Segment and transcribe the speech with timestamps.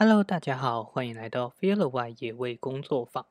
[0.00, 3.26] Hello，大家好，欢迎来到 Feel 外野味工作坊。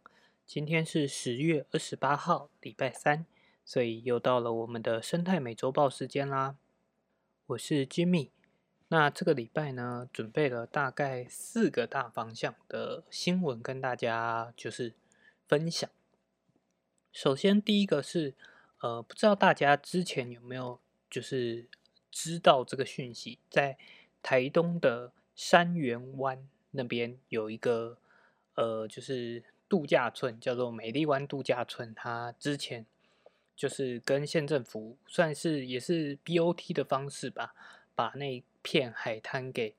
[0.45, 3.25] 今天是十月二十八号，礼拜三，
[3.63, 6.57] 所以又到了我们的生态美洲豹时间啦。
[7.45, 8.31] 我是 Jimmy。
[8.89, 14.93] 那这个礼拜呢，准备了大概四个大方向的新闻跟大家就是
[15.47, 15.89] 分享。
[17.13, 18.35] 首先，第一个是
[18.81, 21.69] 呃，不知道大家之前有没有就是
[22.11, 23.77] 知道这个讯息，在
[24.21, 27.97] 台东的山园湾那边有一个
[28.55, 31.93] 呃，就是度假村，叫做美丽湾度假村。
[31.93, 32.85] 它之前
[33.55, 37.55] 就是跟县政府算是也是 BOT 的方式吧，
[37.95, 39.75] 把那片海滩给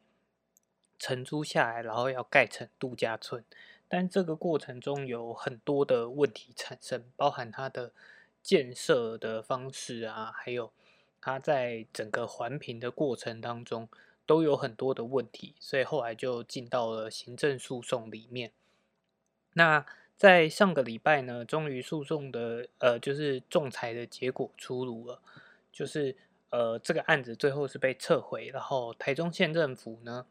[0.99, 3.45] 承租下来，然后要盖成度假村，
[3.87, 7.93] 但这个过程中有很多的问题产生，包含它的
[8.43, 10.73] 建设的方式啊，还有
[11.21, 13.89] 它在整个环评的过程当中
[14.29, 18.53] 都有很多的问题，所以后来就进到了行政诉讼里面。
[19.55, 19.85] 那
[20.17, 25.21] 在上个礼拜呢，终于诉讼的呃就是仲裁的结果出炉了，
[25.73, 26.15] 就是。
[26.51, 30.25] 呃，这个案子最后是被撤回，然后台中县政府呢，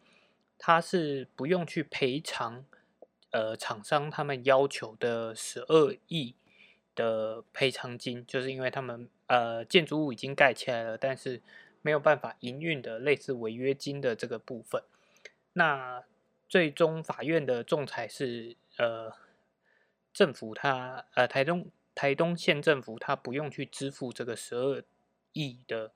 [0.58, 2.66] 他是不用去赔偿，
[3.30, 6.34] 呃，厂商他们要求的十二亿
[6.95, 11.39] 的赔偿金，就是因为他们呃建筑物已经盖起来了，但是
[11.81, 14.83] 没有办法营运的类似违约金的这个部分。
[15.53, 16.03] 那
[16.50, 19.14] 最终法院的仲裁是呃
[20.14, 24.83] 政府他呃台东台东县政府他不用去支付这个十二
[25.33, 25.92] 亿的。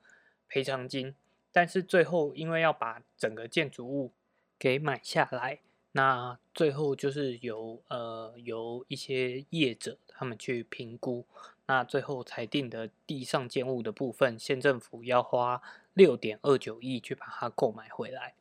[0.53, 1.15] 赔偿金，
[1.53, 4.11] 但是最后因为要把整个建筑物
[4.59, 5.59] 给买下来，
[5.93, 11.25] 那最后就是由呃由一些业者他们去评估，
[11.71, 15.61] 那最后裁定的地上建物的部分，县政府要花
[15.93, 18.33] 六点二九亿去把它购买回来。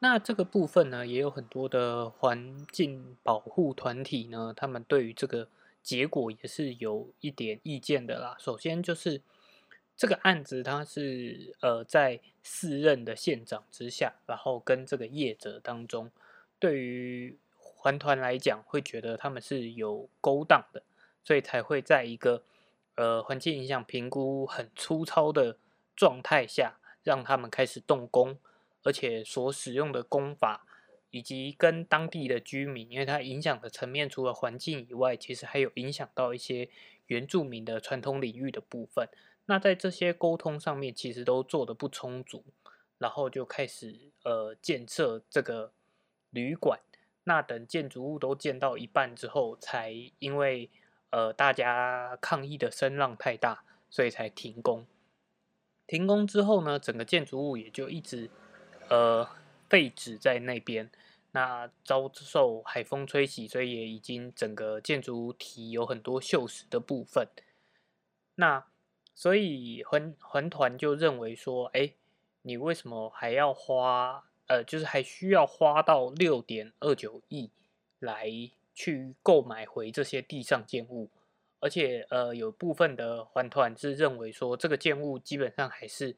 [0.00, 5.46] 那这个部分呢，也有很多的环境保护团体呢，他们对于这个
[5.80, 8.34] 结果也是有一点意见的啦。
[8.40, 9.20] 首先就是。
[10.00, 16.10] 这个案子它是呃在四任的县长之下，然后跟这个业者当中，
[16.58, 20.82] 对于环团来讲会觉得他们是有勾当的，
[21.22, 22.42] 所以才会在一个
[22.96, 25.58] 呃环境影响评估很粗糙的
[25.94, 28.38] 状态下，让他们开始动工，
[28.82, 30.66] 而且所使用的工法
[31.10, 36.68] 以及跟当地的居民，因为它影响的层面除了环境以外，其实还有影响到一些
[37.06, 39.08] 原住民的传统领域的部分。
[39.46, 42.44] 那在这些沟通上面，其实都做的不充足，
[42.98, 45.72] 然后就开始呃建设这个
[46.30, 46.78] 旅馆。
[47.24, 50.70] 那等建筑物都建到一半之后，才因为
[51.10, 54.86] 呃大家抗议的声浪太大，所以才停工。
[55.86, 58.30] 停工之后呢，整个建筑物也就一直
[58.88, 59.28] 呃
[59.68, 60.90] 废止在那边。
[61.32, 67.28] 那遭受海风吹袭，所以也已经整个建筑体有很多锈蚀的部分。
[68.34, 68.66] 那
[69.14, 71.92] 所以环环团就认为说，哎，
[72.42, 77.52] 你为什么还要花，呃，就是还需要花到六点二九亿
[78.00, 78.26] 来
[78.74, 81.10] 去购买回这些地上建物？
[81.60, 86.16] 而且，呃，有部分的环团是认为说，这个建物基本上还是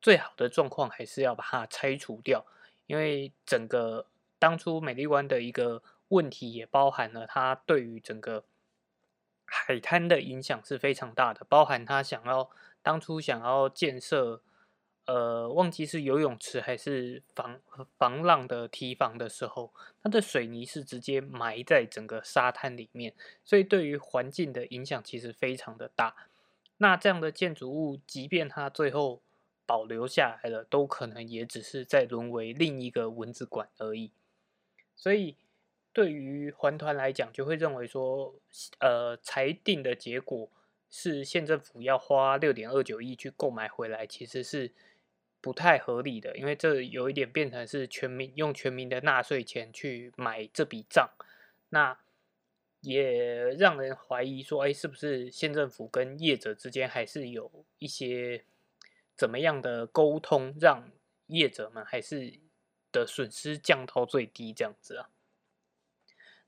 [0.00, 2.44] 最好的状况，还是要把它拆除掉，
[2.86, 4.06] 因为整个
[4.38, 8.44] 当初美丽湾的一个问题也包含了它对于整个。
[9.52, 12.48] 海滩的影响是非常大的，包含他想要
[12.82, 14.40] 当初想要建设，
[15.06, 17.60] 呃，忘记是游泳池还是防
[17.98, 19.72] 防浪的堤防的时候，
[20.02, 26.14] 它的水泥是直接埋在整个沙滩里面，所以对于环境的影响其实非常的大。
[26.78, 29.20] 那这样的建筑物，即便它最后
[29.66, 34.12] 保留下来了，都可能也只是在沦为另一个蚊子馆而已。
[34.96, 35.36] 所以。
[35.92, 38.32] 对于环团来讲，就会认为说，
[38.78, 40.48] 呃，裁定的结果
[40.88, 44.70] 是县政府要花六点二九亿去购买回来，其实是
[45.40, 51.10] 不太合理的，因为这有一点变成是全民用全民的纳税钱去买这笔账，
[51.70, 51.98] 那
[52.80, 58.44] 也让人怀疑说，哎，是不是县政府跟业者之间还是有一些
[59.16, 60.90] 怎么样的沟通，让
[61.26, 62.34] 业者们还是
[62.92, 65.10] 的损失降到最低这样子啊？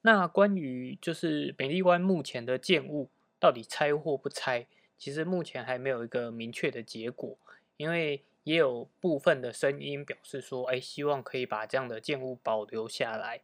[0.03, 3.09] 那关于就是美丽湾目前的建物
[3.39, 4.67] 到底拆或不拆，
[4.99, 7.39] 其实目前还没有一个明确的结果，
[7.77, 13.43] 因为也有部分的声音表示说，哎，希望可以把这样的建物保留下来。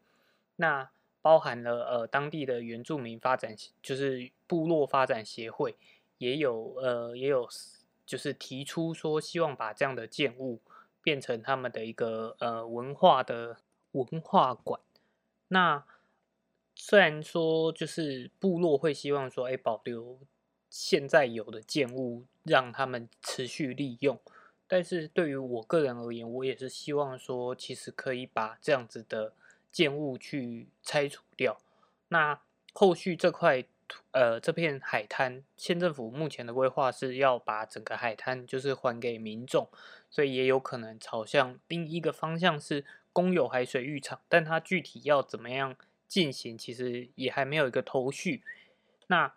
[0.57, 0.91] 那
[1.21, 5.77] 包含了呃当地的原住民发展，就是部落发展协会，
[6.19, 7.49] 也有呃也有
[8.07, 10.61] 就是提出说，希望把这样的建物
[11.03, 13.59] 变成他们的一个呃文化的。
[13.93, 14.79] 文化馆。
[15.49, 15.83] 那
[16.75, 20.19] 虽然说就是部落会希望说，哎，保留
[20.69, 24.21] 现在有的建物，让他们持续利用。
[24.69, 29.33] 但是对于我个人而言，我也是希望说，其实可以把这样子的
[29.73, 31.59] 建物去拆除掉。
[32.09, 32.41] 那
[32.75, 39.69] 后续这块土呃这片海滩，县政府目前的规划是要把整个海滩就是还给民众，
[40.11, 45.75] 所以也有可能朝向另一个方向是公有海水浴场，但它具体要怎么样
[46.07, 48.43] 进行，其实也还没有一个头绪。
[49.07, 49.35] 那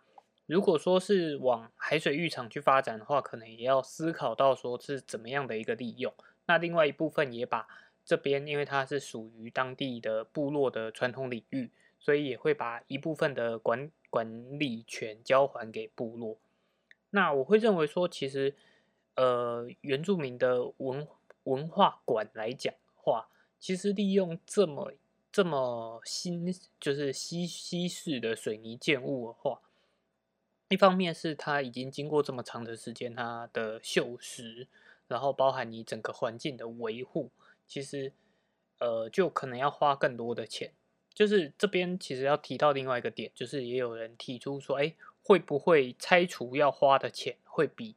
[0.52, 6.12] 如果说是往海水浴场去发展的话，可能也要思考到说是怎么样的一个利用。
[6.44, 7.66] 那另外一部分也把
[8.04, 16.36] 这边，因为它是属于当地的部落的传统领域，所以也会把一部分的管管理权交还给部落。
[17.08, 18.54] 那我会认为说，其实
[19.14, 21.08] 呃原住民的文
[21.44, 24.92] 文化馆来讲的话，其实利用这么
[25.32, 29.62] 这么新就是西西式的水泥建物的话。
[30.72, 34.66] 一方面是它已经经过这么长的时间，它的锈蚀，
[35.06, 37.30] 然后包含你整个环境的维护，
[37.68, 38.10] 其实
[38.78, 40.72] 呃就可能要花更多的钱。
[41.12, 47.94] 就是这边其实要提到另外一个点，就是也有人提出说，哎，会不会拆除要花的钱会比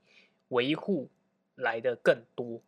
[0.50, 1.07] 维护
[1.56, 2.62] 来的更多？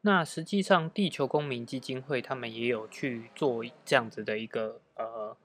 [0.00, 5.36] 那实际上地球公民基金会他们也有去做这样子的一个呃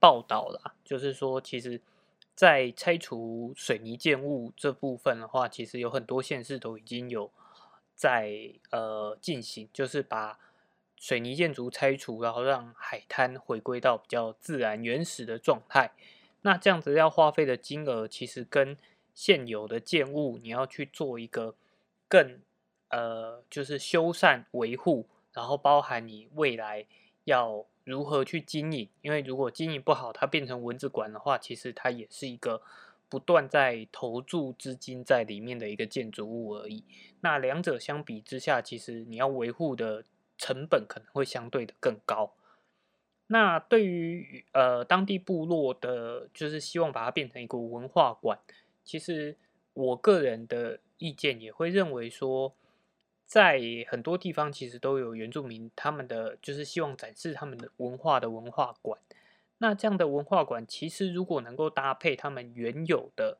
[0.00, 1.82] 报道啦，就是说其实。
[2.34, 7.30] 在拆除水泥建物这部分的话，其实有很多县市都已经有
[7.94, 10.38] 在呃进行，就是把
[10.96, 15.92] 水泥建筑拆除，然后让海滩回归到比较自然原始的状态。
[16.42, 18.76] 那这样子要花费的金额，其实跟
[19.14, 21.54] 现有的建物你要去做一个
[22.08, 22.40] 更
[22.88, 26.86] 呃就是修缮维护，然后包含你未来
[27.24, 27.66] 要。
[27.84, 28.88] 如何去经营？
[29.02, 32.62] 因为如果经营不好，它变成蚊子馆的话，其实它也是一个
[33.08, 36.82] 不断在投注资金在里面的一个建筑物而已。
[37.20, 40.04] 那两者相比之下，其实你要维护的
[40.38, 42.32] 成本可能会相对的更高。
[43.26, 48.38] 那对于呃当地部落的，就是希望把它变成一个文化馆，
[48.82, 49.36] 其实
[49.74, 52.54] 我个人的意见也会认为说。
[53.34, 59.00] 在很多地方，其实都有原住民，他们的就是希望展示他们的文化的文化馆。
[59.58, 63.38] 那这样的文化馆，其实如果能够搭配他们原有的，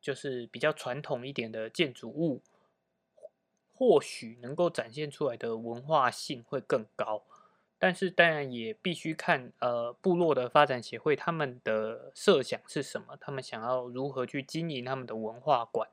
[0.00, 2.40] 就是比较传统一点的建筑物，
[3.72, 7.22] 或许能够展现出来的文化性会更高。
[7.78, 15.88] 但是当然也必须看呃部落的发展协会他们的设想是什么，他们想要如何去经营他们的文化馆。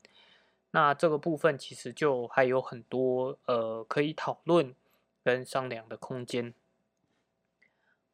[0.71, 4.75] 那这个部分其实就还有很多呃可以讨论
[5.23, 6.53] 跟商量的空间。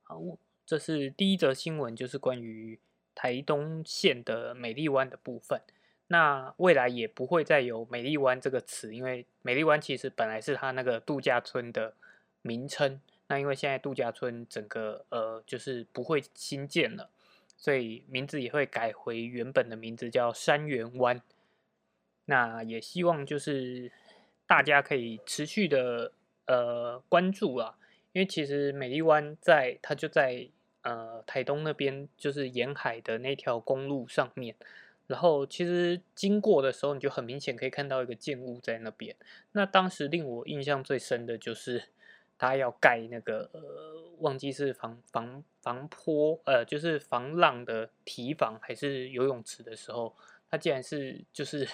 [0.04, 0.22] 好，
[0.66, 2.80] 这是第一则新闻，就是关于
[3.14, 5.62] 台东县的美丽湾的部分。
[6.08, 11.96] 那未来也不会再有美丽湾这个词，因为美丽湾其实本来是它那个度假村的
[12.42, 13.02] 名称。
[13.28, 17.10] 那因为现在度假村整个呃就是不会新建了，
[17.58, 21.20] 所以名字也会改回原本的名字，叫山园湾。
[22.28, 23.92] 那也希望就是
[24.48, 26.12] 大家可以持续的
[26.48, 27.78] 呃关注啊，
[28.14, 30.48] 因为其实美丽湾在它就在
[30.82, 34.56] 呃台东那边，就是沿海的那条公路上面，
[35.06, 39.16] 然后其实经过的时候，你就很明显可以看到一个建物在那边。
[39.52, 41.84] 那当时令我印象最深的就是
[42.40, 43.62] 他要盖那个呃
[44.20, 50.16] 忘记是防防防坡呃就是防浪的堤防还是游泳池的时候，
[50.50, 51.70] 它竟然是就是。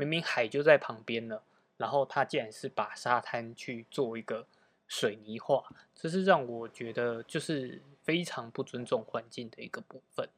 [0.00, 1.42] 明明海就在旁边了，
[1.76, 4.46] 然后他竟然是把沙滩去做一个
[4.88, 5.64] 水泥化，
[5.94, 10.28] 这是让我觉得就是非常不尊重环境的一个部分。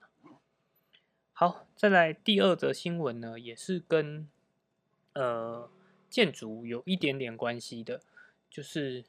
[1.32, 4.28] 好，再来第二则新闻呢，也是跟
[5.14, 5.70] 呃
[6.10, 8.00] 建筑有一点点关系的，
[8.50, 9.04] 就是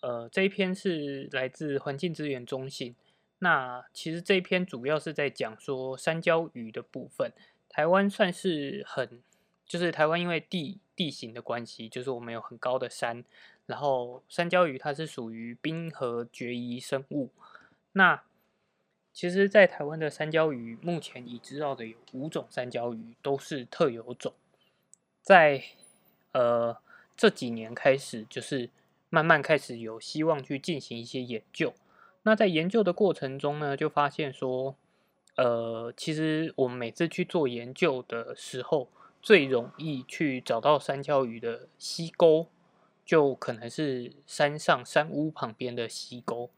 [0.00, 2.94] 呃这一篇是来自环境资源中心，
[3.38, 7.32] 那其实这一篇主要是在讲说山椒鱼的部分，
[7.68, 9.22] 台湾算是很。
[9.68, 13.22] 就是台湾因为地地形的关系，就是我们有很高的山，
[13.66, 17.30] 然后山椒鱼它是属于冰河绝移生物。
[17.92, 18.22] 那
[19.12, 24.32] 其实，在台湾的山椒鱼目前已知道的有五种山椒鱼，都是特有种。
[25.20, 25.62] 在
[26.32, 26.78] 呃
[27.16, 28.70] 这几年开始，就是
[29.10, 31.74] 慢慢开始有希望去进行一些研究。
[32.22, 34.76] 那在研究的过程中呢，就发现说，
[35.36, 38.88] 呃，其实我们每次去做研究的时候，
[39.20, 42.48] 最容易去找到山椒鱼的溪沟，
[43.04, 46.50] 就可能是山上山屋旁边的溪沟。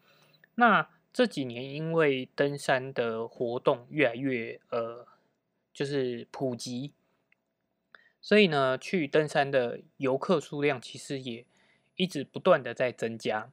[0.54, 5.06] 那这几年因为登山的活动越来越呃，
[5.72, 6.92] 就是普及，
[8.20, 11.44] 所以呢，去登山的游客数量其实也
[11.96, 13.50] 一直不断的在增加。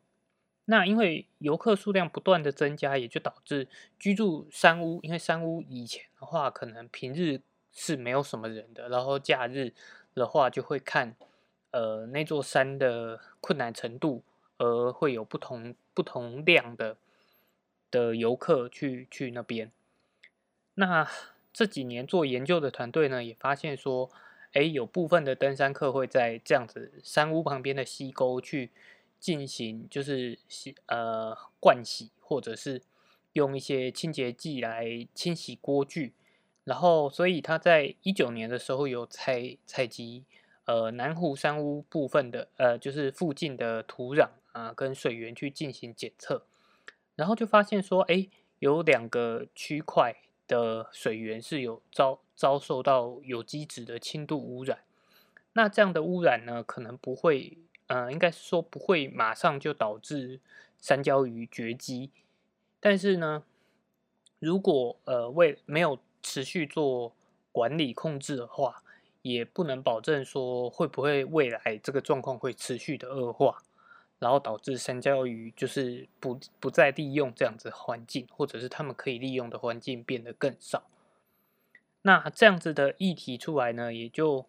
[0.65, 7.41] 那因为游客数量不断的增加，也就导致居住山屋，因为山屋以前的话，可能平日
[7.77, 9.71] 是没有什么人的，然后假日
[10.15, 11.15] 的话就会看，
[11.69, 14.23] 呃，那座山的困难程度，
[14.57, 16.97] 而会有不同不同量的
[17.91, 19.71] 的游客去去那边。
[20.73, 21.07] 那
[21.53, 24.09] 这几年做研究的团队呢，也发现说，
[24.53, 28.71] 哎，有部分的登山客会在这样子山屋旁边的溪沟去。
[29.19, 32.83] 进行就是洗呃灌洗，或者是
[33.33, 36.13] 用一些清洁剂来清洗锅具，
[36.67, 40.25] 然后所以他在一九年的时候有采采集
[40.65, 46.43] 呃南湖山屋部分的呃就是附近的土壤啊跟水源去进行检测，
[47.15, 48.27] 然后就发现说哎
[48.59, 50.13] 有两个区块
[50.45, 54.79] 的水源是有遭遭受到有机质的轻度污染，
[55.53, 57.57] 那这样的污染呢可能不会。
[57.89, 60.41] 呃，应该说不会马上就导致
[60.77, 62.11] 三焦鱼绝迹，
[62.81, 63.45] 但是呢，
[64.39, 65.97] 如果呃为没有
[66.27, 67.13] 持续做
[67.53, 68.83] 管理控制的话，
[69.21, 73.63] 也不能保证说会不会未来这个状况会持续的恶化，
[74.19, 80.83] 然后导致山椒鱼就是不不再利用这样子环境，或者是他们可以利用的环境变得更少。
[82.01, 84.45] 那这样子的议题出来呢，也就。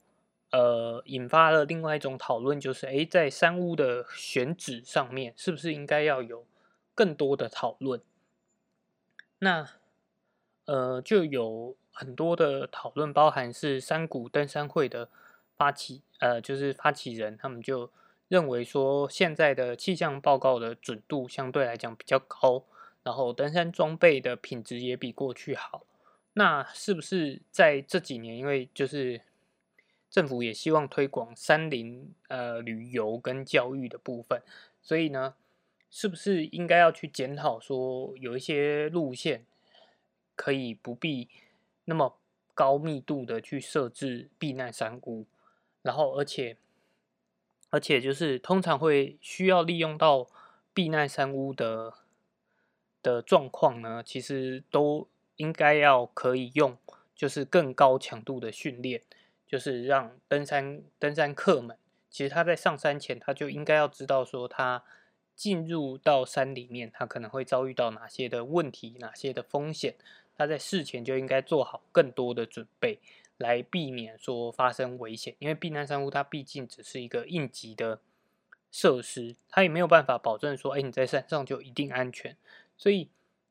[0.50, 6.46] 呃，引发了另外一种讨论，就是诶，在山屋的选址上面，是不是应该要有
[6.94, 8.00] 更多的讨论？
[9.40, 9.68] 那
[10.68, 15.08] 呃，就有很多的讨论，包含是山谷登山会的
[15.56, 17.90] 发起，呃，就是发起人，他们就
[18.28, 22.64] 认为说，现在的气象报告的准度相对来讲比较高，
[23.02, 25.86] 然后登山装备的品质也比过去好。
[26.34, 29.22] 那是不是在这几年，因为就是
[30.10, 34.42] 政府也希望推广山林呃旅游跟教育的部分，
[34.82, 35.34] 所以呢，
[35.90, 39.46] 是不是应该要去检讨说有一些路线
[40.38, 41.28] 可以不必
[41.86, 42.16] 那么
[42.54, 45.26] 高密度的去设置避难山屋，
[45.82, 46.56] 然后而且
[47.70, 50.28] 而且就是通常会需要利用到
[50.72, 51.92] 避难山屋的
[53.02, 56.78] 的状况呢，其实都应该要可以用，
[57.14, 59.02] 就是更高强度的训练。
[59.50, 61.74] 就是让登山登山客们，
[62.10, 64.84] 其实他在上山前，他就应该要知道说，他
[65.34, 69.94] 进入到山里面，他可能会遭遇到哪些的问题，哪些的风险，
[70.38, 73.00] 他在事前就应该做好更多的准备，
[73.36, 75.34] 来避免说发生危险。
[75.40, 78.00] 因为避难山屋它毕竟只是一个应急的
[78.70, 82.36] 设施，它也没有办法保证说，哎，你在山上就一定安全。
[82.76, 83.10] 所以，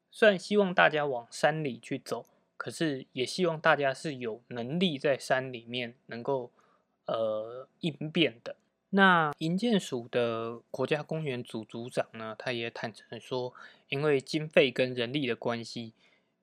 [0.10, 2.26] 虽然希望大家往山里去走。
[2.60, 6.50] 可是也希望大家是有能力在山里面能够
[7.06, 8.56] 呃应变的。
[8.90, 13.54] 那营建署的国家公园组组长呢，他也坦诚说，
[13.90, 15.94] 因为经费跟人力的关系，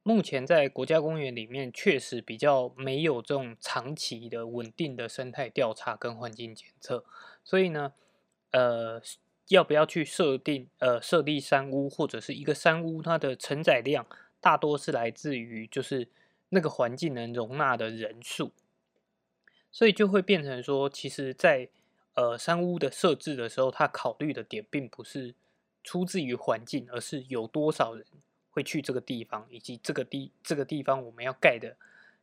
[0.07, 7.07] 目前在国家公园里面确实比较没有这种长期的稳定的生态调查跟环境检测，
[7.43, 7.95] 所以呢，
[8.51, 9.01] 呃，
[9.49, 14.07] 要不要去设定呃设立山屋或者是一个山屋它的承载量？
[14.43, 16.07] 大多是来自于就是
[16.51, 18.53] 那个环境能容纳的人数，
[19.73, 21.71] 所以就会变成说，其实，在
[22.13, 25.35] 呃山屋的设置的时候，它考虑的点并不是
[25.83, 28.05] 出自于环境，而是有多少人
[28.55, 31.77] 会去这个地方，以及这个地这个地方我们要盖的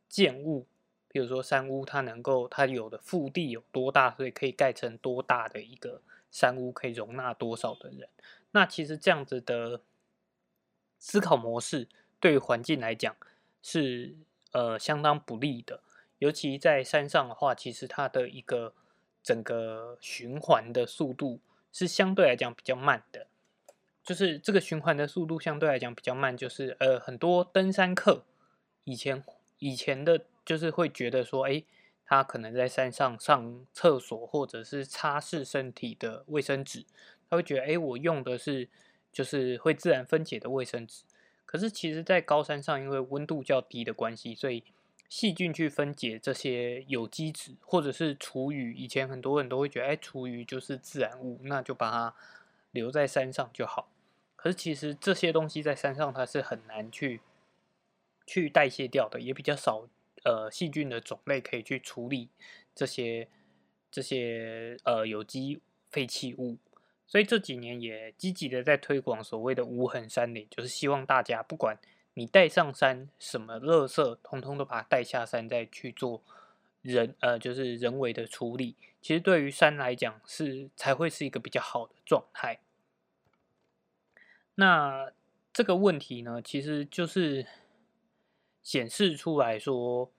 [0.07, 0.65] 建物，
[1.09, 8.07] 比如说山屋，它能够它有的腹地有多大，所以可以盖成多大的一个山屋，可以容纳多少的人。
[8.51, 9.81] 那其实这样子的
[10.97, 11.89] 思考模式。
[12.21, 13.15] 对于环境来讲
[13.63, 14.15] 是
[14.51, 15.81] 呃相当不利的，
[16.19, 18.75] 尤其在山上的话，其实它的一个
[19.23, 21.39] 整个循环的速度
[21.73, 23.25] 是相对来讲比较慢的。
[24.03, 28.23] 就是这个循环的速度相对来讲比较慢，就是呃很多登山客
[28.83, 29.23] 以前
[29.59, 31.63] 以前的，就是会觉得说，哎，
[32.05, 36.85] 他可能在山上上厕所或者是擦拭身体的卫生纸，
[37.29, 38.67] 他会觉得，哎，我用的是
[39.11, 41.03] 就是会自然分解的卫生纸。
[41.45, 44.63] 可是，其实，在高山上，因为温度较低的关系，所以
[45.09, 48.73] 细菌去分解这些有机质，或者是厨余。
[48.73, 52.15] 以前很多人都会觉得，哎，厨余就是自然物，那就把它
[52.71, 53.89] 留在山上就好。
[54.35, 57.21] 可是，其实这些东西在山上它是很难去
[58.25, 59.87] 去代谢掉的，也比较少
[60.23, 62.29] 呃细菌的种类可以去处理
[62.73, 63.27] 这些
[63.91, 65.61] 这些呃有机
[65.91, 66.57] 废弃物。
[67.05, 71.77] 所以这几年也积极的在推广所谓的无痕山林，就是希望大家不管
[72.13, 76.23] 你带上山什么垃圾，通通都把它带下山再去做
[76.81, 78.75] 人呃就是人为的处理。
[79.01, 82.59] 其实对于山来讲是才会是一个比较好的状态。
[84.55, 85.11] 那
[85.51, 87.45] 这个问题呢，其实就是
[88.61, 90.11] 显示出来说，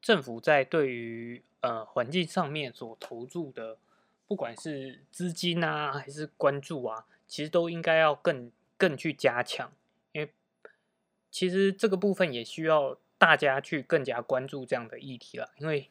[0.00, 3.78] 政府在对于呃环境上面所投注的。
[4.26, 9.72] 不管是资金啊，还是关注啊，其实都应该要更更去加强，
[10.12, 10.30] 因为
[11.30, 15.54] 其实这个部分也需要大家去更加关注这样的议题了。
[15.56, 15.88] 因为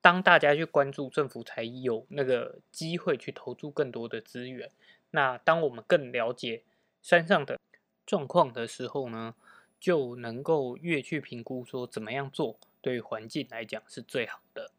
[0.00, 4.70] 当大家去关注，政府才有那个机会去投注更多的资源。
[5.10, 6.62] 那当我们更了解
[7.02, 7.58] 山上的
[8.06, 9.34] 状况的时候呢，
[9.78, 14.72] 就能够越去评估说怎么样做对环境来讲是最好的。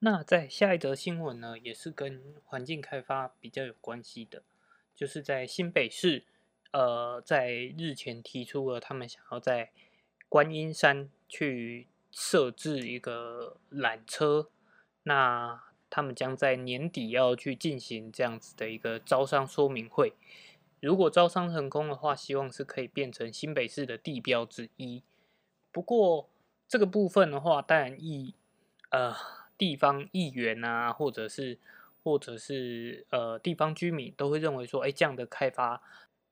[0.00, 4.42] 那在下一则新闻呢，也是跟环境开发比较有关系的，
[4.94, 6.24] 就是在新北市，
[6.72, 9.70] 呃，在日前提出了他们想要在
[10.28, 14.50] 观音山去设置一个缆车，
[15.02, 20.12] 那他们将在年底要去进行这样子的一个招商说明会，
[20.78, 25.02] 如果招商成功的话，希望是可以变成新北市的地标之一。
[25.72, 26.28] 不过
[26.68, 28.34] 这个部分的话，当然意
[28.90, 29.16] 呃。
[29.58, 31.56] 地方议员啊，或者是
[32.02, 35.80] 或者是呃地方居民都会认为说，哎，这样的开发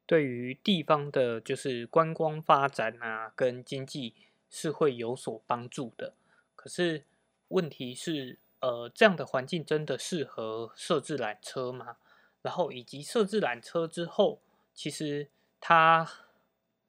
[0.04, 4.14] 对于地方的就是观光发展啊，跟经济
[4.50, 6.12] 是会有所帮助的。
[6.54, 7.04] 可是
[7.48, 11.96] 问题是，呃，这样的环境真的适合设置缆车吗？
[12.42, 14.40] 然后以及设置缆车之后，
[14.74, 15.28] 其实
[15.60, 16.06] 它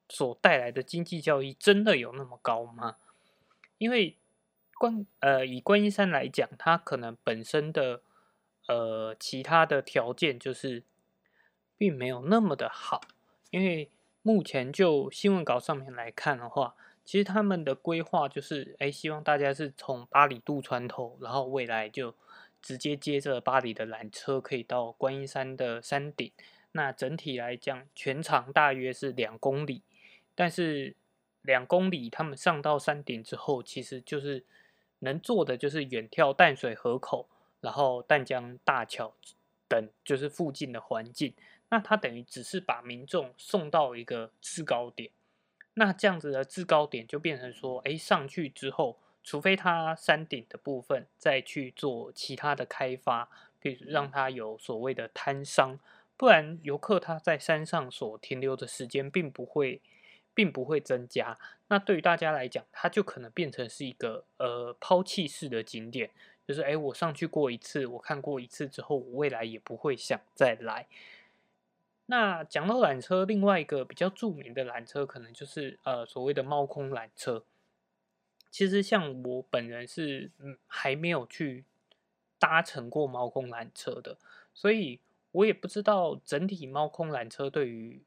[0.10, 2.98] 所带来的经济效益真的有那么高吗？
[3.78, 4.18] 因为
[4.78, 8.02] 观呃，以观音山来讲，它可能本身的
[8.68, 10.84] 呃其他的条件就是
[11.78, 13.02] 并没有那么的好，
[13.50, 13.90] 因为
[14.22, 16.76] 目前就新闻稿上面来看的话，
[17.12, 22.16] 其实他们的规划就是，哎，希望大家是从巴里渡船头，然后未来就
[22.62, 26.32] 直接接着巴里的缆车可以到观音山的山顶。
[26.72, 29.82] 那整体来讲，全长大约是两公里，
[30.34, 30.96] 但是
[31.42, 34.46] 两公里他们上到山顶之后，其实就是。
[35.04, 37.28] 能做的就是远眺淡水河口，
[37.60, 39.16] 然后淡江大桥
[39.68, 41.34] 等，就是附近的环境。
[41.70, 45.10] 那它等于只是把民众送到一个制高点。
[45.76, 53.30] 那这样子的制高点就变成说，哎，上去之后，除非它山顶的部分再去做其他的开发，
[53.60, 55.80] 比如让它有所谓的摊商，
[56.18, 59.82] 不然游客他在山上所停留的时间并不会。
[60.34, 66.10] 并不会增加，那对于大家来讲，它就可能变成是一个呃抛弃式的景点，
[66.48, 70.88] 就是哎，我上去过一次，我看过一次之后，我未来也不会想再来。
[72.12, 77.46] 那讲到缆车，另外一个比较著名的缆车，可能就是呃所谓的猫空缆车。
[78.50, 81.64] 其实像我本人是嗯还没有去
[82.38, 84.18] 搭乘过猫空缆车的，
[84.54, 85.00] 所以
[85.32, 88.04] 我也不知道整体猫空缆车对于。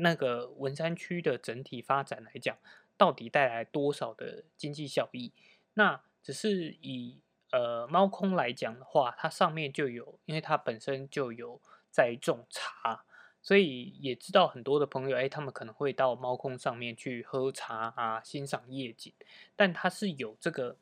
[0.00, 2.56] 那个文山区的整体发展来讲，
[2.96, 5.32] 到底带来多少的经济效益？
[5.74, 7.20] 那只是以
[7.50, 13.04] 呃猫空来讲的话，它上面就有，因为它本身就有在种茶，
[13.42, 19.12] 所以也知道很多的朋友，哎，他们可能会到猫空上面去喝茶啊，欣赏夜景。
[19.56, 20.76] 但它是有这个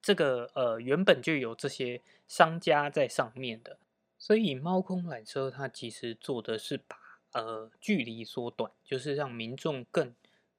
[0.00, 3.78] 这个呃原本就有这些商家在上面的，
[4.18, 6.96] 所以猫空缆车它其实做的是把。
[7.32, 10.14] 呃，距离缩短，就是让民众更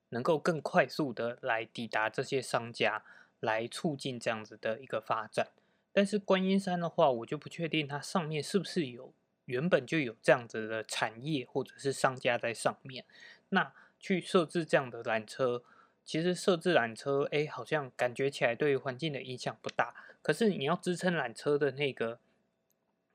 [0.10, 3.04] 能够更快速的来抵达这些商家，
[3.40, 5.48] 来促进这样子的一个发展。
[5.92, 9.12] 但是观音山的话，我就不确定它上面是不是有
[9.48, 13.04] 原本就有这样子的产业或者是商家在上面。
[13.50, 15.64] 那去设置这样的缆车，
[16.06, 19.94] 其实设置缆车，哎，好像感觉起来对于环境的影响不大。
[20.22, 22.20] 可是你要支撑缆车的那个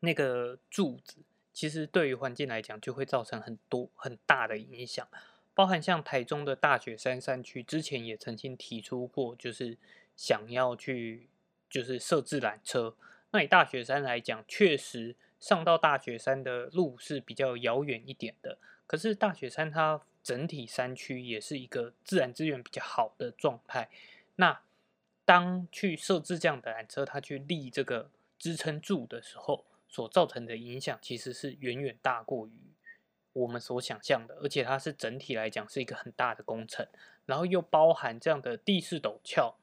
[0.00, 1.18] 那个柱子。
[1.52, 5.06] 其实对于环境来讲，就会造成很多很大的影响，
[5.52, 9.76] 包含像台中的大雪山山区，之前也曾经提出过，就是
[10.16, 11.28] 想要去
[11.68, 12.96] 就是设置缆车。
[13.32, 18.58] 那以大雪山来讲，确实上到大雪山的路是比较遥远一点的。
[18.86, 23.90] 可是大雪山它整体山区也是一个自然资源比较好的状态。
[24.36, 24.62] 那
[25.24, 32.52] 当去设置这样的缆车，它去立这个支撑柱的时候，所造成的影响其实是远远大过于
[33.32, 36.86] 我们所想象的，而且它是整体来讲是一个很大的工程，
[37.26, 39.56] 然后又包含这样的地势陡峭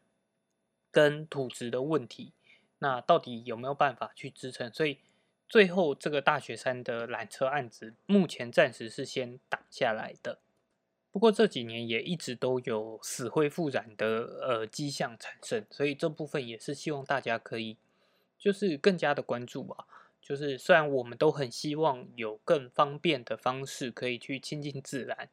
[0.92, 2.34] 跟土质的问题，
[2.80, 4.74] 那到底有没有办法去支撑？
[4.74, 4.98] 所以
[5.50, 10.38] 最后这个大雪山的缆车案子，目前暂时是先挡下来的。
[11.12, 14.06] 不过这几年也一直都有死灰复燃的
[14.48, 17.78] 呃迹象产生，所以这部分也是希望大家可以
[18.38, 19.88] 就是更加的关注吧。
[20.22, 25.30] 就是虽然我们都很希望有更方便的方式可以去亲近自然，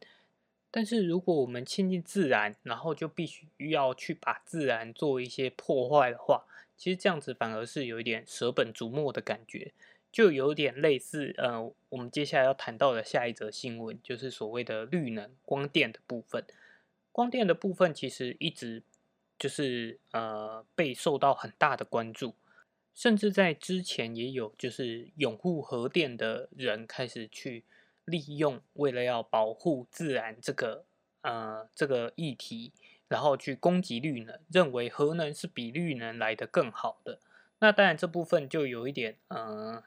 [0.70, 9.74] 但是如果我们亲近自然，然后就必须要去把自然做一些破坏的话，其实这样子反而是有一点舍本逐末的感觉。
[10.16, 16.42] 就有点类似，呃，我们接下来要谈到的下一则新闻，就是所谓的绿能光电的部分。
[17.12, 18.82] 光电的部分其实一直
[19.38, 22.34] 就是呃被受到很大的关注，
[22.94, 27.64] 甚至在之前也有就是拥护核电的人开始去
[28.06, 30.86] 利用，为了要保护自然这个
[31.20, 32.72] 呃这个议题，
[33.08, 37.20] 然后去攻击绿能，认为核能是比绿能来的更好的。
[37.58, 39.84] 那当然这部分就有一点呃。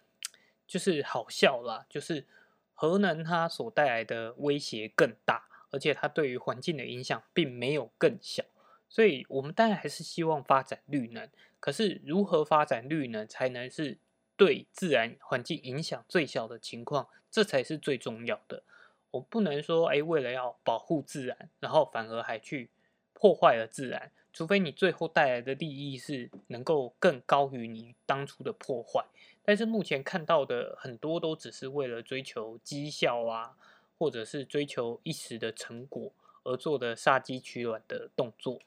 [0.69, 2.27] 就是好笑啦，就是
[2.75, 8.43] 核能它所带来的威胁更大，而且它对于环境的影响并没有更小，
[8.88, 11.27] 所以我们当然还是希望发展绿能。
[11.60, 13.97] 可是如何发展绿能才能是
[14.38, 18.62] 对自然环境影响最小的情况，这才是最重要的。
[19.10, 22.69] 我不能说，哎，为了要保护自然，然后反而还去
[23.13, 29.03] 破坏了自然，除非你最后带来的利益是能够更高于你当初的破坏。
[29.49, 33.57] 但是目前看到的很多都只是为了追求绩效啊，
[33.97, 36.12] 或者是追求一时的成果
[36.43, 38.59] 而做的杀鸡取卵的动作。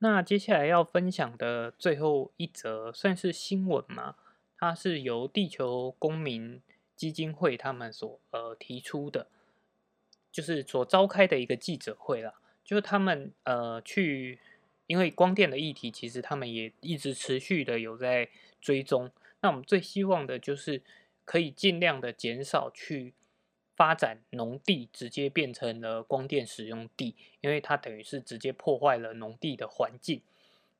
[0.00, 4.16] 那接下来要分享的最后一则算是新闻嘛？
[4.58, 6.60] 它是由地球公民
[6.94, 9.26] 基金会他们所呃提出的，
[10.30, 12.34] 就是所召开的一个记者会啦。
[12.62, 14.38] 就是他们呃去，
[14.86, 18.28] 因为光电的议题，其实他们也一直持续的有在
[18.60, 19.10] 追踪。
[19.46, 20.82] 那我们最希望的就是
[21.24, 23.14] 可以尽量的减少去
[23.76, 30.20] 发展农地，直接变成了光电使用地，因为它等于是直接破坏了农地的环境。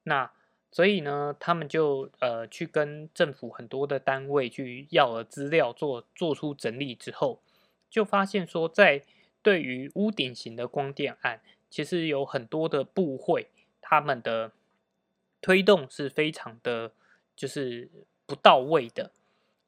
[0.03, 0.33] 那
[0.73, 7.41] 所以呢，他们就呃去跟政府很多的单位去要了资料，做做出整理之后，
[7.89, 9.05] 就发现说，在
[9.43, 13.47] 对于屋顶型的光电案，其实有很多的部会，
[13.81, 14.51] 他们的
[15.41, 16.91] 推动是非常的，
[17.37, 17.89] 就是。
[18.27, 19.13] 不到位的，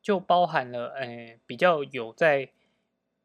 [0.02, 2.50] 就包含了，诶，比较有在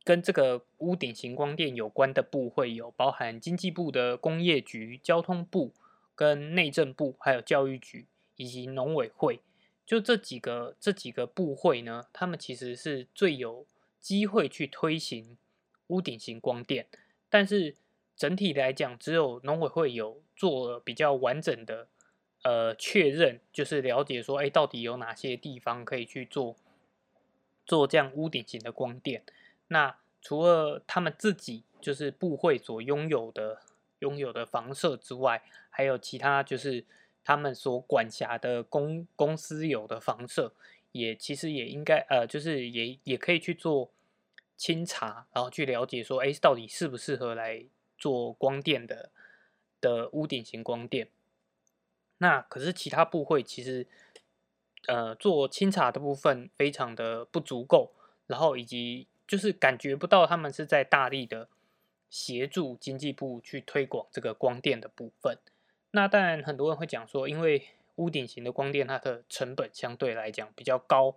[0.04, 5.74] 跟这个屋顶型光电有关的部会有，包含经济部的工业局、交通部、
[6.14, 9.40] 跟内政部，还有教育局以及农委会，
[9.86, 13.66] 就这几个这几个部会呢，他们其实是最有
[14.00, 15.38] 机会去推行
[15.88, 16.88] 屋顶型光电，
[17.30, 17.76] 但是
[18.16, 21.88] 整体来讲，只有农委会有做比较完整的。
[22.44, 26.56] 呃，确认就是了解说，哎，到底有哪些地方可以去做
[27.66, 29.24] 做这样屋顶型的光电？
[29.70, 33.62] 那除了他们自己就是部会所拥有的
[34.00, 36.84] 拥有的房舍之外，还有其他就是
[37.24, 40.54] 他们所管辖的公公司有的房舍，
[40.92, 43.90] 也其实也应该呃，就是也也可以去做
[44.58, 47.64] 清查，然后去了解说，哎，到底适不适合来
[47.98, 49.10] 做光电的
[49.80, 51.08] 的屋顶型光电？
[52.20, 53.86] 那可是其他部会其实，
[54.88, 57.92] 呃，做清查的部分非常的不足够，
[58.28, 61.50] 然后以及就是感觉不到他们是在大力的
[62.10, 65.38] 协助经济部去推广这个光电的部分。
[65.92, 71.16] 那当然很多人会讲说，因为屋顶型的光电它的成本相对来讲比较高，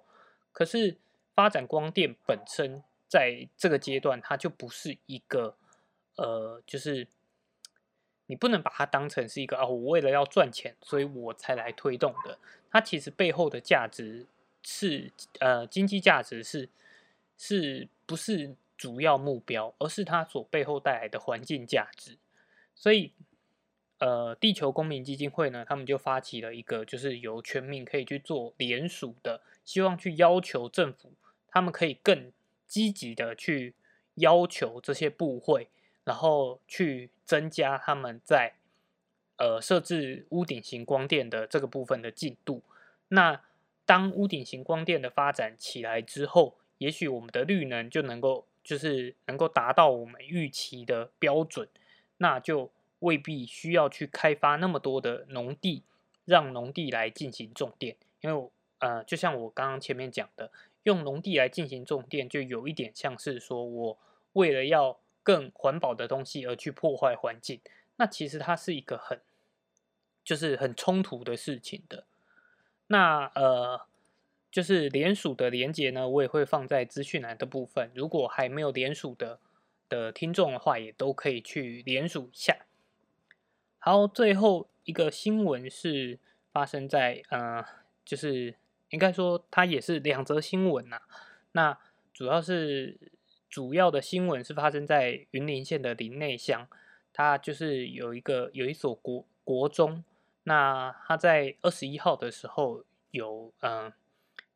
[0.52, 0.96] 可是
[1.34, 5.56] 发展光电本身在这个阶段它就不是一个
[6.16, 7.06] 呃，就是。
[8.26, 12.38] 你不能把它当成是一个啊，我为了要赚钱，所以我才来推动的。
[12.70, 14.26] 它其实背后的价值
[14.62, 16.68] 是呃，经济价值是
[17.38, 22.18] 是不是主要目标，而是它所背后带来的环境价值。
[22.74, 23.12] 所以，
[23.98, 31.12] 呃，地球公民基金会呢，他们就发起了一个，就是由全民可以去做联署的，希望去要求政府，
[31.48, 32.30] 他们可以更
[32.66, 33.74] 积极的去
[34.16, 35.68] 要求这些部会。
[36.06, 38.54] 然后去增加他们在
[39.36, 42.62] 呃设置屋顶型光电的这个部分的进度。
[43.08, 43.42] 那
[43.84, 51.68] 当屋顶型光电的发展起来之后，也许我们的绿能就能够就是能够达到我们预期的标准，
[52.18, 55.82] 那就未必需要去开发那么多的农地，
[56.24, 57.96] 让农地来进行种电。
[58.20, 60.50] 因为呃，就像我刚刚前面讲的，
[60.84, 63.98] 用农地来进行种电，就有一点像是说我
[64.34, 67.60] 为了要更环保的东西而去破坏环境，
[67.96, 69.20] 那其实它是一个很，
[70.22, 72.04] 就是很冲突的事情的。
[72.86, 73.84] 那呃，
[74.52, 77.90] 就是联署的连接呢，我也会放在资讯栏的部分。
[77.92, 79.40] 如果还没有联署的
[79.88, 82.64] 的听众的话，也都可以去联署一下。
[83.80, 86.20] 好，最后一个新闻是
[86.52, 87.66] 发生在呃，
[88.04, 88.54] 就是
[88.90, 91.00] 应该说它也是两则新闻呐。
[91.50, 91.76] 那
[92.14, 92.96] 主要是
[93.56, 96.68] 主要的新闻是发生在云林县的林内乡，
[97.10, 100.04] 它就是有一个有一所国国中，
[100.42, 103.90] 那它在二十一号的时候有嗯。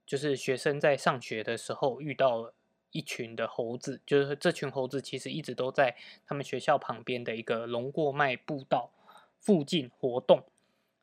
[0.04, 2.52] 就是学生在上学的时候遇到
[2.90, 8.90] 一群的猴子，就是这群猴子其实一直都在他们学校旁边的一个龙过脉步道
[9.38, 10.44] 附近活动。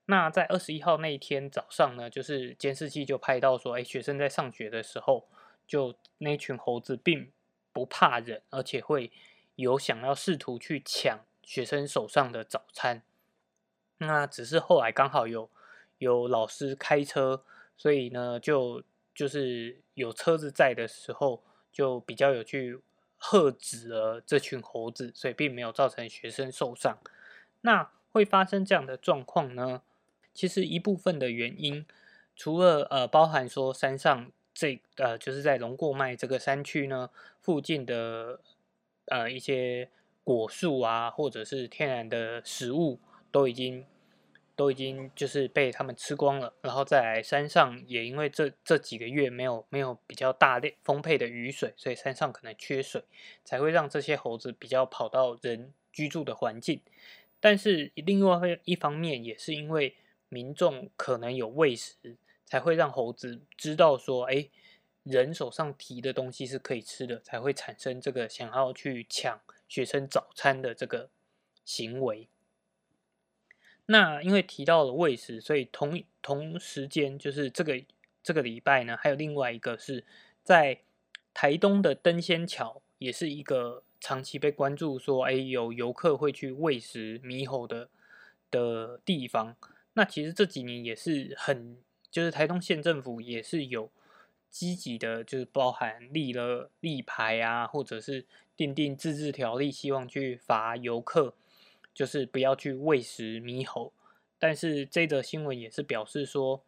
[0.05, 5.27] 那在二十一号那一天早上呢，就是监视器就拍到说，哎，学生在上学的时候，
[5.65, 7.31] 就那群猴子并
[7.77, 9.11] 不怕人，而且会
[9.53, 13.03] 有想要试图去抢学生手上的早餐。
[13.99, 15.47] 那只是后来刚好有
[15.99, 17.43] 有老师开车，
[17.77, 18.83] 所以呢就。
[19.17, 22.79] 就是有车子在的时候，就比较有去
[23.17, 26.99] 喝止了这群猴子，所以并没有造成学生受伤。
[27.61, 29.81] 那会发生这样的状况呢？
[30.35, 31.83] 其实一部分的原因，
[32.35, 38.39] 除了呃包含说山上这呃就是在龙过脉这个山区呢附近的
[39.05, 39.89] 呃一些
[40.23, 42.99] 果树啊，或者是天然的食物
[43.31, 43.85] 都已经。
[44.57, 53.03] 都已经就是被他们吃光了，然后再来山上也因为这这几个月没有没有比较大量丰沛的雨水，所以山上可能缺水，
[53.43, 56.81] 才会让这些猴子比较跑到人居住的环境。
[57.39, 59.95] 但是另外一方面也是因为
[60.27, 62.17] 民众可能有喂食，
[62.47, 64.49] 才会让猴子知道说，哎，
[65.03, 71.09] 人手上提的东西是可以吃的，才会产生这个想要去抢学生早餐的这个
[71.65, 72.29] 行为。
[73.85, 77.83] 那因为提到了喂食，所以同同时间就是这个
[78.23, 80.05] 这个礼拜呢，还有另外一个是
[80.43, 80.79] 在
[81.33, 87.89] 台东的登仙桥，也是一个长期被关注说，哎，有游客会去喂食猕猴的
[88.51, 89.55] 的地方。
[89.93, 91.77] 那其实这几年也是很，
[92.11, 93.91] 就是台东县政府也是有
[94.49, 101.35] 积极的，就是包含立了立牌啊，或者是订定自治条例，希望去罚游客。
[101.93, 103.91] 就是不要去喂食猕猴，
[104.37, 106.63] 但是这则新闻也是表示说，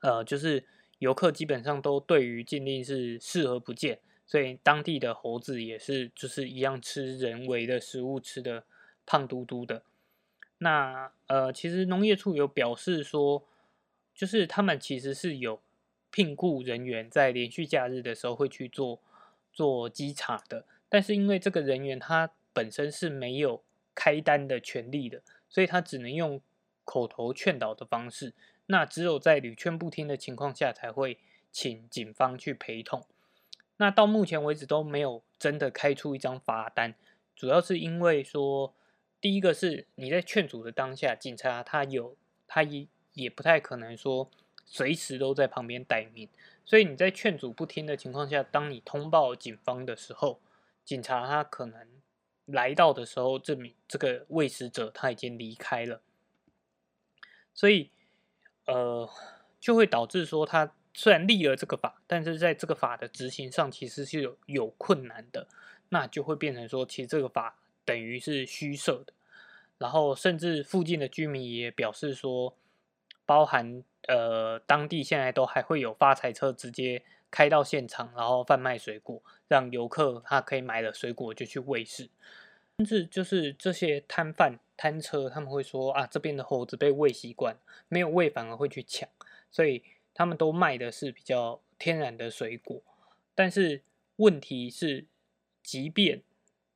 [0.00, 0.66] 呃，就是
[0.98, 8.64] 游客基本上都对于禁令是视而不见，所以当地的猴子也是就是一样吃人为的食物，吃的
[9.06, 9.84] 胖嘟嘟的。
[10.58, 13.44] 那呃，其实农业处有表示说，
[14.18, 15.62] 就是他们其实是有
[16.10, 19.00] 聘雇人员在连续假日的时候会去做
[19.50, 23.62] 做稽查的，但是因为这个人员他本身是没有。
[24.00, 26.40] 开单的权利的，所以他只能用
[26.84, 28.32] 口头劝导的方式。
[28.66, 31.18] 那只有在屡劝不听的情况下，才会
[31.50, 33.04] 请警方去陪同。
[33.78, 36.94] 那到目前为止都没有真的开出一张罚单，
[37.34, 38.72] 主要是因为说，
[39.20, 42.86] 第一个是你在劝阻的当下，警察他有他一
[43.22, 44.30] 也不太可能说
[44.64, 46.28] 随时都在旁边待命，
[46.64, 50.40] 所以你在劝阻不听的情况下，当你通报警方的时候，
[50.84, 51.86] 警察他可能。
[52.50, 56.00] 来到的时候，证明这个喂食者他已经离开了，
[57.52, 57.90] 所以
[58.64, 59.06] 呃，
[59.60, 65.46] 就会导致说他虽然立了这个法，但是在这个法的执行上其实是有有困难的，
[65.90, 69.12] 那就会变成说，其实这个法等于是虚设的。
[69.76, 72.56] 然后甚至附近的居民也表示说，
[73.28, 82.08] 包含呃当地现在都还会有发财车直接开到现场，然后贩卖水果，让游客他可以买了水果就去喂食。
[82.78, 87.54] 甚至就是这些摊贩摊车，他们会说啊，这边的猴子被喂习惯，
[87.88, 89.06] 没有喂反而会去抢，
[89.50, 89.82] 所以
[90.14, 92.80] 他们都卖的是比较天然的水果。
[93.34, 93.82] 但是
[94.16, 95.04] 问题是，
[95.62, 96.22] 即便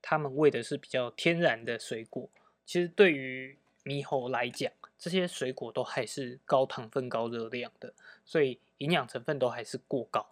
[0.02, 2.28] 他们喂的是比较天然的水果，
[2.66, 4.70] 其实对于猕猴来讲，
[5.02, 7.92] 这些水果都还是高糖分、高热量的，
[8.24, 10.24] 所以营养成分都还是过高。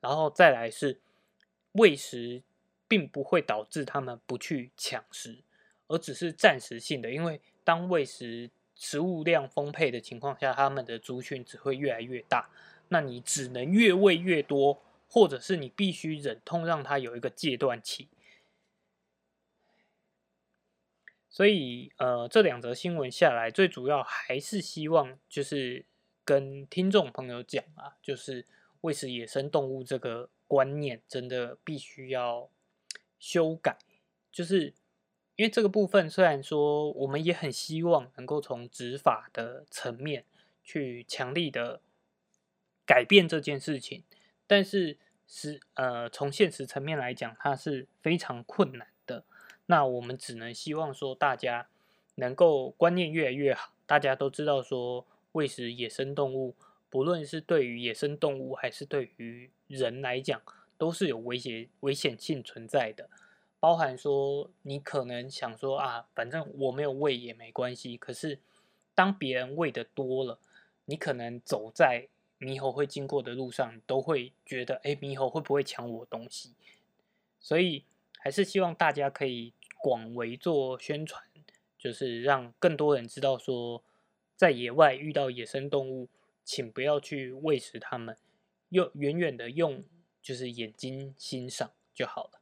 [0.00, 1.00] 然后再来是
[1.72, 2.42] 喂食。
[2.90, 5.36] 并不会导致他们不去抢食，
[5.88, 7.10] 而只是暂时性的。
[7.10, 12.48] 因为当喂食食物量丰沛的情况下，他们的族群只会越来越大。
[12.88, 18.08] 那你只能越喂越多，或者是你必须忍痛让它有一个戒断期。
[21.30, 25.84] 所以，呃，这两则新闻下来，最主要还是希望就是
[26.24, 28.46] 跟听众朋友讲啊，就是
[28.82, 32.50] 喂食野生动物这个观念，真的必须要。
[33.20, 33.76] 修改，
[34.30, 34.72] 就是
[35.34, 40.24] 因为这个部分，虽然说我们也很希望能够从执法的层面
[40.62, 41.80] 去强力的
[42.86, 44.04] 改变这件事情，
[44.46, 48.86] 但是是呃，从现实层面来讲，它是非常困难。
[49.70, 51.68] 那我们只能希望说，大家
[52.16, 56.54] 能够观念越来越好，大家都知道说，喂食野生动物，
[56.88, 60.40] 不论是对于野生动物还是对于人来讲，
[60.78, 63.10] 都是有危险危险性存在的。
[63.60, 67.96] 包含说，你可能想说啊，反正我没有喂也没关系。
[67.96, 68.38] 可是
[68.94, 70.38] 当别人喂的多了，
[70.86, 76.54] 你可能走在猕猴会经过的路上，都会觉得，哎，猕猴会不会抢我东西？
[77.40, 77.84] 所以
[78.20, 81.22] 还是希望大家可以广为做宣传，
[81.78, 83.82] 就是让更多人知道说，
[84.36, 86.08] 在野外遇到野生动物，
[86.44, 88.16] 请不要去喂食它们，
[88.68, 89.84] 用远远的用
[90.20, 92.40] 就是眼睛欣赏就好了。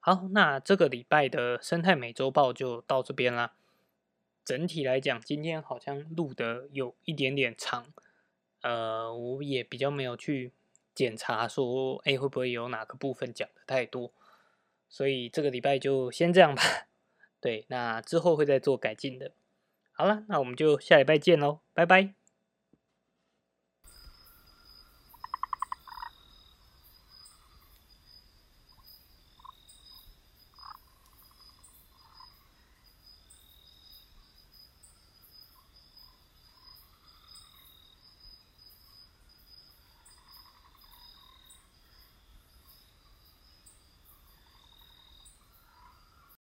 [0.00, 3.54] 好，那这个礼拜的生态美洲报就到这边啦。
[4.44, 7.92] 整体来讲，今天好像录的有一点点长。
[8.62, 10.52] 呃，我也比较没有去
[10.94, 14.10] 检查说，哎，会不会有哪个部分讲的太多，
[14.88, 16.62] 所以这个礼拜就先这样吧。
[17.40, 19.32] 对，那之后会再做改进的。
[19.92, 22.14] 好了，那我们就下礼拜见喽，拜拜。